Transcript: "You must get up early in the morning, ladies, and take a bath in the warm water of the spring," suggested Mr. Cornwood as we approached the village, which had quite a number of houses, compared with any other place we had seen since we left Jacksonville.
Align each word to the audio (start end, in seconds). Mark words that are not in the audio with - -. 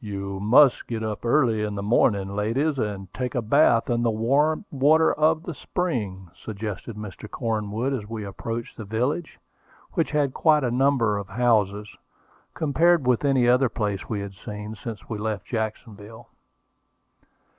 "You 0.00 0.40
must 0.40 0.86
get 0.86 1.02
up 1.02 1.26
early 1.26 1.60
in 1.62 1.74
the 1.74 1.82
morning, 1.82 2.34
ladies, 2.34 2.78
and 2.78 3.12
take 3.12 3.34
a 3.34 3.42
bath 3.42 3.90
in 3.90 4.02
the 4.02 4.10
warm 4.10 4.64
water 4.70 5.12
of 5.12 5.42
the 5.42 5.52
spring," 5.52 6.30
suggested 6.34 6.96
Mr. 6.96 7.30
Cornwood 7.30 7.92
as 7.92 8.08
we 8.08 8.24
approached 8.24 8.78
the 8.78 8.86
village, 8.86 9.38
which 9.92 10.12
had 10.12 10.32
quite 10.32 10.64
a 10.64 10.70
number 10.70 11.18
of 11.18 11.28
houses, 11.28 11.94
compared 12.54 13.06
with 13.06 13.26
any 13.26 13.46
other 13.46 13.68
place 13.68 14.08
we 14.08 14.20
had 14.20 14.32
seen 14.32 14.74
since 14.74 15.06
we 15.10 15.18
left 15.18 15.44
Jacksonville. 15.44 16.30